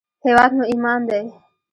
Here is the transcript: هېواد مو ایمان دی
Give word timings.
هېواد 0.25 0.51
مو 0.57 0.63
ایمان 0.71 1.01
دی 1.09 1.25